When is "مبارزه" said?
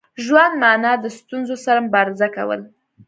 1.85-2.27